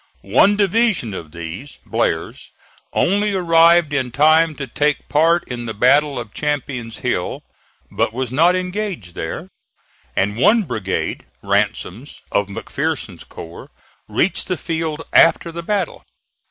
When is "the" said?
5.67-5.75, 14.47-14.57, 15.51-15.61